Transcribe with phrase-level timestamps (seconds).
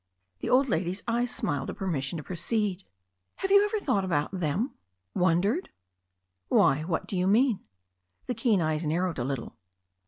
[0.39, 2.85] The old lady's eyes smiled a permission to proceed.
[3.35, 4.71] "Have you ever thought about them—
[5.15, 5.67] ^wondered?"
[6.47, 7.59] "Why, what do you mean?"
[8.25, 9.57] The keen eyes narrowed a little.